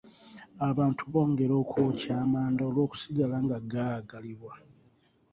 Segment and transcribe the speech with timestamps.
[0.69, 4.53] Abantu bongera okwokya amanda olw'okusigala nga gaagalibwa.